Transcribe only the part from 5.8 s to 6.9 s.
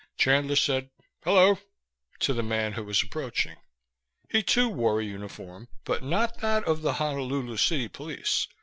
but not that of